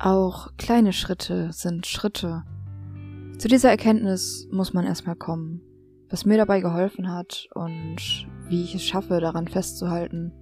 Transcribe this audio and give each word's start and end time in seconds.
Auch 0.00 0.56
kleine 0.56 0.92
Schritte 0.92 1.52
sind 1.52 1.84
Schritte. 1.84 2.44
Zu 3.38 3.48
dieser 3.48 3.70
Erkenntnis 3.70 4.46
muss 4.52 4.72
man 4.72 4.84
erstmal 4.84 5.16
kommen. 5.16 5.60
Was 6.08 6.24
mir 6.24 6.36
dabei 6.36 6.60
geholfen 6.60 7.12
hat 7.12 7.48
und 7.52 7.96
wie 8.46 8.62
ich 8.62 8.76
es 8.76 8.84
schaffe, 8.84 9.20
daran 9.20 9.48
festzuhalten, 9.48 10.32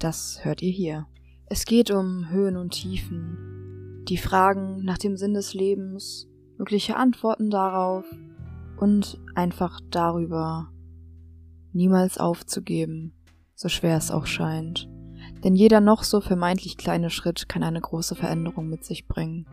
das 0.00 0.44
hört 0.44 0.62
ihr 0.62 0.72
hier. 0.72 1.06
Es 1.46 1.64
geht 1.64 1.92
um 1.92 2.28
Höhen 2.28 2.56
und 2.56 2.70
Tiefen, 2.70 4.02
die 4.08 4.16
Fragen 4.16 4.84
nach 4.84 4.98
dem 4.98 5.16
Sinn 5.16 5.34
des 5.34 5.54
Lebens, 5.54 6.26
mögliche 6.58 6.96
Antworten 6.96 7.50
darauf 7.50 8.04
und 8.78 9.20
einfach 9.36 9.80
darüber, 9.90 10.72
niemals 11.72 12.18
aufzugeben, 12.18 13.14
so 13.54 13.68
schwer 13.68 13.96
es 13.96 14.10
auch 14.10 14.26
scheint. 14.26 14.88
Denn 15.44 15.54
jeder 15.54 15.80
noch 15.80 16.02
so 16.02 16.22
vermeintlich 16.22 16.78
kleine 16.78 17.10
Schritt 17.10 17.48
kann 17.48 17.62
eine 17.62 17.80
große 17.80 18.14
Veränderung 18.14 18.68
mit 18.68 18.84
sich 18.84 19.06
bringen. 19.06 19.46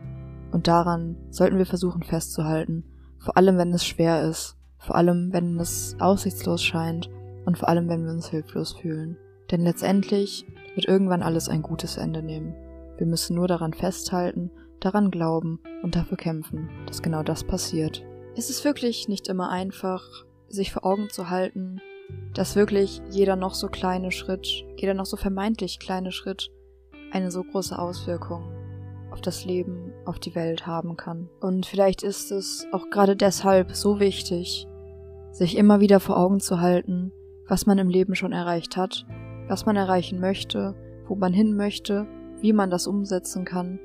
Und 0.50 0.66
daran 0.66 1.16
sollten 1.30 1.58
wir 1.58 1.66
versuchen 1.66 2.02
festzuhalten, 2.02 2.84
vor 3.18 3.36
allem 3.36 3.58
wenn 3.58 3.72
es 3.72 3.86
schwer 3.86 4.22
ist, 4.22 4.56
vor 4.78 4.96
allem 4.96 5.32
wenn 5.32 5.60
es 5.60 5.94
aussichtslos 6.00 6.62
scheint 6.62 7.10
und 7.44 7.58
vor 7.58 7.68
allem 7.68 7.88
wenn 7.88 8.04
wir 8.04 8.12
uns 8.12 8.28
hilflos 8.28 8.72
fühlen. 8.72 9.18
Denn 9.50 9.60
letztendlich 9.60 10.46
wird 10.74 10.88
irgendwann 10.88 11.22
alles 11.22 11.48
ein 11.48 11.62
gutes 11.62 11.98
Ende 11.98 12.22
nehmen. 12.22 12.54
Wir 12.96 13.06
müssen 13.06 13.36
nur 13.36 13.46
daran 13.46 13.74
festhalten, 13.74 14.50
daran 14.80 15.10
glauben 15.10 15.60
und 15.82 15.94
dafür 15.94 16.16
kämpfen, 16.16 16.70
dass 16.86 17.02
genau 17.02 17.22
das 17.22 17.44
passiert. 17.44 18.02
Es 18.34 18.48
ist 18.48 18.64
wirklich 18.64 19.08
nicht 19.08 19.28
immer 19.28 19.50
einfach, 19.50 20.02
sich 20.48 20.72
vor 20.72 20.86
Augen 20.86 21.10
zu 21.10 21.28
halten, 21.28 21.80
dass 22.34 22.56
wirklich 22.56 23.02
jeder 23.10 23.36
noch 23.36 23.54
so 23.54 23.68
kleine 23.68 24.10
Schritt, 24.10 24.64
jeder 24.76 24.94
noch 24.94 25.06
so 25.06 25.16
vermeintlich 25.16 25.78
kleine 25.78 26.12
Schritt 26.12 26.50
eine 27.12 27.30
so 27.30 27.42
große 27.44 27.78
Auswirkung 27.78 28.42
auf 29.10 29.20
das 29.20 29.44
Leben, 29.44 29.92
auf 30.06 30.18
die 30.18 30.34
Welt 30.34 30.66
haben 30.66 30.96
kann. 30.96 31.28
Und 31.40 31.66
vielleicht 31.66 32.02
ist 32.02 32.32
es 32.32 32.66
auch 32.72 32.88
gerade 32.90 33.14
deshalb 33.14 33.72
so 33.72 34.00
wichtig, 34.00 34.66
sich 35.30 35.56
immer 35.56 35.80
wieder 35.80 36.00
vor 36.00 36.18
Augen 36.18 36.40
zu 36.40 36.60
halten, 36.60 37.12
was 37.46 37.66
man 37.66 37.78
im 37.78 37.88
Leben 37.88 38.14
schon 38.14 38.32
erreicht 38.32 38.76
hat, 38.76 39.06
was 39.48 39.66
man 39.66 39.76
erreichen 39.76 40.20
möchte, 40.20 40.74
wo 41.06 41.14
man 41.14 41.32
hin 41.34 41.54
möchte, 41.54 42.06
wie 42.40 42.52
man 42.52 42.70
das 42.70 42.86
umsetzen 42.86 43.44
kann 43.44 43.78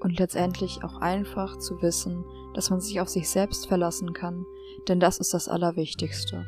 und 0.00 0.18
letztendlich 0.18 0.84
auch 0.84 1.00
einfach 1.00 1.58
zu 1.58 1.80
wissen, 1.80 2.24
dass 2.52 2.70
man 2.70 2.80
sich 2.80 3.00
auf 3.00 3.08
sich 3.08 3.28
selbst 3.28 3.66
verlassen 3.66 4.12
kann, 4.12 4.44
denn 4.88 5.00
das 5.00 5.18
ist 5.18 5.32
das 5.32 5.48
Allerwichtigste. 5.48 6.44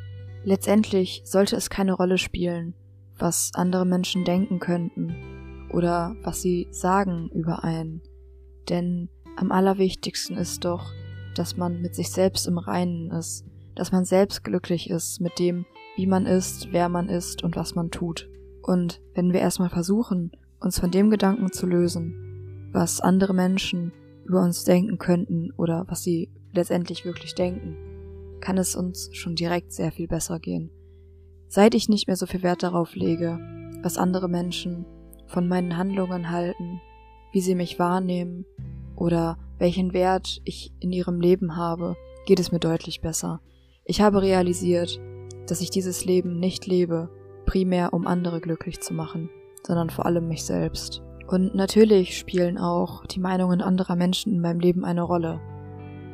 Letztendlich 0.46 1.22
sollte 1.24 1.56
es 1.56 1.70
keine 1.70 1.92
Rolle 1.92 2.18
spielen, 2.18 2.74
was 3.18 3.50
andere 3.54 3.84
Menschen 3.84 4.24
denken 4.24 4.60
könnten 4.60 5.68
oder 5.72 6.14
was 6.22 6.40
sie 6.40 6.68
sagen 6.70 7.28
über 7.34 7.64
einen, 7.64 8.00
denn 8.68 9.08
am 9.34 9.50
allerwichtigsten 9.50 10.36
ist 10.36 10.64
doch, 10.64 10.92
dass 11.34 11.56
man 11.56 11.82
mit 11.82 11.96
sich 11.96 12.12
selbst 12.12 12.46
im 12.46 12.58
Reinen 12.58 13.10
ist, 13.10 13.44
dass 13.74 13.90
man 13.90 14.04
selbst 14.04 14.44
glücklich 14.44 14.88
ist 14.88 15.20
mit 15.20 15.40
dem, 15.40 15.66
wie 15.96 16.06
man 16.06 16.26
ist, 16.26 16.68
wer 16.70 16.88
man 16.88 17.08
ist 17.08 17.42
und 17.42 17.56
was 17.56 17.74
man 17.74 17.90
tut. 17.90 18.28
Und 18.62 19.00
wenn 19.14 19.32
wir 19.32 19.40
erstmal 19.40 19.70
versuchen, 19.70 20.30
uns 20.60 20.78
von 20.78 20.92
dem 20.92 21.10
Gedanken 21.10 21.50
zu 21.50 21.66
lösen, 21.66 22.70
was 22.70 23.00
andere 23.00 23.34
Menschen 23.34 23.92
über 24.24 24.42
uns 24.42 24.62
denken 24.62 24.98
könnten 24.98 25.50
oder 25.56 25.86
was 25.88 26.04
sie 26.04 26.30
letztendlich 26.52 27.04
wirklich 27.04 27.34
denken, 27.34 27.85
kann 28.40 28.58
es 28.58 28.76
uns 28.76 29.10
schon 29.12 29.34
direkt 29.34 29.72
sehr 29.72 29.92
viel 29.92 30.08
besser 30.08 30.38
gehen. 30.38 30.70
Seit 31.48 31.74
ich 31.74 31.88
nicht 31.88 32.06
mehr 32.06 32.16
so 32.16 32.26
viel 32.26 32.42
Wert 32.42 32.62
darauf 32.62 32.94
lege, 32.94 33.38
was 33.82 33.98
andere 33.98 34.28
Menschen 34.28 34.84
von 35.26 35.48
meinen 35.48 35.76
Handlungen 35.76 36.30
halten, 36.30 36.80
wie 37.32 37.40
sie 37.40 37.54
mich 37.54 37.78
wahrnehmen 37.78 38.44
oder 38.94 39.38
welchen 39.58 39.92
Wert 39.92 40.40
ich 40.44 40.72
in 40.80 40.92
ihrem 40.92 41.20
Leben 41.20 41.56
habe, 41.56 41.96
geht 42.26 42.40
es 42.40 42.52
mir 42.52 42.58
deutlich 42.58 43.00
besser. 43.00 43.40
Ich 43.84 44.00
habe 44.00 44.22
realisiert, 44.22 45.00
dass 45.46 45.60
ich 45.60 45.70
dieses 45.70 46.04
Leben 46.04 46.38
nicht 46.40 46.66
lebe, 46.66 47.08
primär 47.44 47.92
um 47.92 48.06
andere 48.06 48.40
glücklich 48.40 48.80
zu 48.80 48.92
machen, 48.94 49.30
sondern 49.64 49.90
vor 49.90 50.06
allem 50.06 50.28
mich 50.28 50.44
selbst. 50.44 51.02
Und 51.28 51.54
natürlich 51.54 52.18
spielen 52.18 52.58
auch 52.58 53.06
die 53.06 53.20
Meinungen 53.20 53.60
anderer 53.60 53.96
Menschen 53.96 54.32
in 54.32 54.40
meinem 54.40 54.60
Leben 54.60 54.84
eine 54.84 55.02
Rolle 55.02 55.40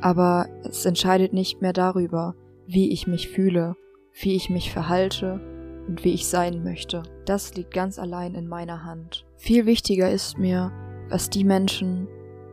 aber 0.03 0.47
es 0.65 0.85
entscheidet 0.85 1.31
nicht 1.31 1.61
mehr 1.61 1.71
darüber, 1.71 2.35
wie 2.67 2.91
ich 2.91 3.07
mich 3.07 3.29
fühle, 3.29 3.77
wie 4.11 4.35
ich 4.35 4.49
mich 4.49 4.73
verhalte 4.73 5.39
und 5.87 6.03
wie 6.03 6.11
ich 6.11 6.27
sein 6.27 6.61
möchte. 6.61 7.03
Das 7.25 7.55
liegt 7.55 7.73
ganz 7.73 7.97
allein 7.97 8.35
in 8.35 8.49
meiner 8.49 8.83
Hand. 8.83 9.25
Viel 9.37 9.65
wichtiger 9.65 10.11
ist 10.11 10.37
mir, 10.37 10.73
was 11.07 11.29
die 11.29 11.45
Menschen, 11.45 12.09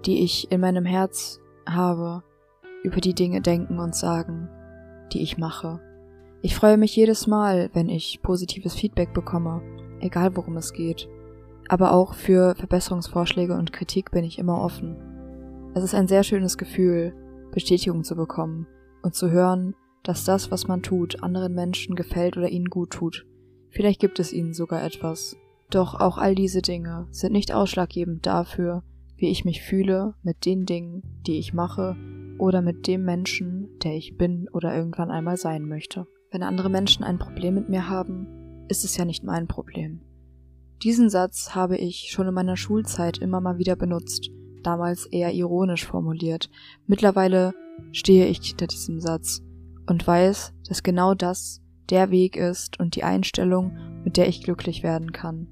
die 0.07 0.23
ich 0.23 0.53
in 0.53 0.61
meinem 0.61 0.85
Herz 0.85 1.41
habe, 1.69 2.23
über 2.85 3.01
die 3.01 3.15
Dinge 3.15 3.41
denken 3.41 3.81
und 3.81 3.97
sagen, 3.97 4.49
die 5.13 5.21
ich 5.21 5.37
mache. 5.37 5.81
Ich 6.43 6.55
freue 6.55 6.79
mich 6.79 6.95
jedes 6.95 7.27
Mal, 7.27 7.71
wenn 7.73 7.89
ich 7.89 8.23
positives 8.23 8.75
Feedback 8.75 9.13
bekomme, 9.13 9.61
egal 9.99 10.37
worum 10.37 10.57
es 10.57 10.73
geht. 10.73 11.09
Aber 11.69 11.95
auch 11.95 12.15
für 12.15 12.55
Verbesserungsvorschläge 12.55 13.55
und 13.55 13.73
Kritik 13.73 14.13
bin 14.13 14.23
ich 14.23 14.39
immer 14.39 14.61
offen. 14.61 14.95
Es 15.75 15.83
ist 15.83 15.97
ein 15.97 16.07
sehr 16.07 16.23
schönes 16.23 16.57
Gefühl, 16.57 17.13
Bestätigung 17.51 18.05
zu 18.05 18.17
bekommen 18.17 18.67
und 19.03 19.15
zu 19.15 19.31
hören, 19.31 19.75
dass 20.03 20.25
das, 20.25 20.51
was 20.51 20.67
man 20.67 20.83
tut, 20.83 21.23
anderen 21.23 21.55
Menschen 21.55 21.95
gefällt 21.95 22.37
oder 22.37 22.49
ihnen 22.49 22.67
gut 22.67 22.91
tut. 22.91 23.27
Vielleicht 23.71 24.01
gibt 24.01 24.19
es 24.19 24.33
ihnen 24.33 24.55
sogar 24.55 24.83
etwas. 24.83 25.37
Doch 25.71 25.95
auch 25.95 26.19
all 26.19 26.35
diese 26.35 26.63
Dinge 26.63 27.07
sind 27.11 27.33
nicht 27.33 27.53
ausschlaggebend 27.53 28.27
dafür, 28.27 28.83
wie 29.17 29.29
ich 29.29 29.45
mich 29.45 29.63
fühle 29.63 30.15
mit 30.23 30.45
den 30.47 30.67
Dingen, 30.67 31.03
die 31.27 31.39
ich 31.39 31.53
mache 31.53 31.97
oder 32.39 32.63
mit 32.63 32.87
dem 32.87 33.05
Menschen, 33.05 33.69
der 33.85 33.95
ich 33.95 34.17
bin 34.17 34.49
oder 34.53 34.75
irgendwann 34.75 35.11
einmal 35.11 35.37
sein 35.37 35.69
möchte. 35.69 36.07
Wenn 36.33 36.43
andere 36.43 36.71
Menschen 36.71 37.05
ein 37.05 37.19
Problem 37.19 37.55
mit 37.55 37.69
mir 37.69 37.89
haben, 37.89 38.67
ist 38.69 38.85
es 38.85 38.97
ja 38.97 39.05
nicht 39.05 39.25
mein 39.25 39.47
Problem. 39.47 40.01
Diesen 40.83 41.11
Satz 41.11 41.55
habe 41.55 41.77
ich 41.77 42.11
schon 42.11 42.27
in 42.27 42.35
meiner 42.35 42.57
Schulzeit 42.57 43.19
immer 43.19 43.41
mal 43.41 43.59
wieder 43.59 43.77
benutzt 43.77 44.31
damals 44.63 45.07
eher 45.07 45.33
ironisch 45.33 45.87
formuliert. 45.87 46.51
Mittlerweile 46.87 47.55
stehe 47.93 48.27
ich 48.27 48.41
hinter 48.43 48.67
diesem 48.67 49.01
Satz 49.01 49.43
und 49.87 50.07
weiß, 50.07 50.53
dass 50.69 50.83
genau 50.83 51.15
das 51.15 51.63
der 51.89 52.11
Weg 52.11 52.37
ist 52.37 52.79
und 52.79 52.97
die 52.97 53.05
Einstellung, 53.05 53.77
mit 54.05 54.17
der 54.17 54.29
ich 54.29 54.43
glücklich 54.43 54.83
werden 54.83 55.13
kann. 55.13 55.49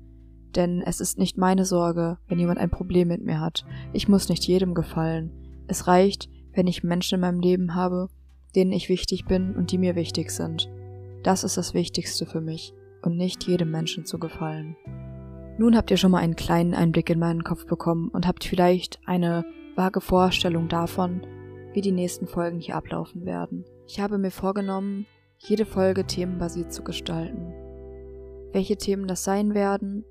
Denn 0.54 0.82
es 0.82 1.00
ist 1.00 1.18
nicht 1.18 1.36
meine 1.36 1.64
Sorge, 1.64 2.18
wenn 2.28 2.38
jemand 2.38 2.58
ein 2.58 2.70
Problem 2.70 3.08
mit 3.08 3.22
mir 3.22 3.40
hat. 3.40 3.64
Ich 3.92 4.08
muss 4.08 4.28
nicht 4.28 4.44
jedem 4.44 4.74
gefallen. 4.74 5.32
Es 5.66 5.86
reicht, 5.86 6.28
wenn 6.52 6.66
ich 6.66 6.82
Menschen 6.82 7.16
in 7.16 7.20
meinem 7.20 7.40
Leben 7.40 7.74
habe, 7.74 8.08
denen 8.56 8.72
ich 8.72 8.88
wichtig 8.88 9.26
bin 9.26 9.54
und 9.54 9.72
die 9.72 9.78
mir 9.78 9.94
wichtig 9.94 10.30
sind. 10.30 10.70
Das 11.22 11.44
ist 11.44 11.56
das 11.56 11.74
Wichtigste 11.74 12.24
für 12.26 12.40
mich 12.40 12.72
und 13.02 13.16
nicht 13.16 13.46
jedem 13.46 13.70
Menschen 13.70 14.06
zu 14.06 14.18
gefallen. 14.18 14.76
Nun 15.58 15.76
habt 15.76 15.90
ihr 15.90 15.96
schon 15.96 16.12
mal 16.12 16.18
einen 16.18 16.36
kleinen 16.36 16.72
Einblick 16.72 17.10
in 17.10 17.18
meinen 17.18 17.42
Kopf 17.42 17.66
bekommen 17.66 18.08
und 18.10 18.28
habt 18.28 18.44
vielleicht 18.44 19.00
eine 19.06 19.44
vage 19.74 20.00
Vorstellung 20.00 20.68
davon, 20.68 21.26
wie 21.72 21.80
die 21.80 21.90
nächsten 21.90 22.28
Folgen 22.28 22.60
hier 22.60 22.76
ablaufen 22.76 23.26
werden. 23.26 23.64
Ich 23.88 23.98
habe 23.98 24.18
mir 24.18 24.30
vorgenommen, 24.30 25.06
jede 25.36 25.66
Folge 25.66 26.04
themenbasiert 26.04 26.72
zu 26.72 26.84
gestalten. 26.84 27.52
Welche 28.52 28.76
Themen 28.76 29.08
das 29.08 29.24
sein 29.24 29.52
werden, 29.52 30.04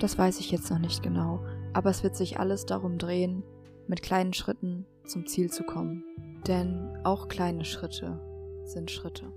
das 0.00 0.18
weiß 0.18 0.38
ich 0.40 0.50
jetzt 0.50 0.70
noch 0.70 0.78
nicht 0.78 1.02
genau, 1.02 1.42
aber 1.72 1.88
es 1.88 2.02
wird 2.02 2.14
sich 2.14 2.38
alles 2.38 2.66
darum 2.66 2.98
drehen, 2.98 3.42
mit 3.88 4.02
kleinen 4.02 4.34
Schritten 4.34 4.84
zum 5.06 5.26
Ziel 5.26 5.50
zu 5.50 5.64
kommen. 5.64 6.04
Denn 6.46 6.98
auch 7.04 7.28
kleine 7.28 7.64
Schritte 7.64 8.20
sind 8.64 8.90
Schritte. 8.90 9.32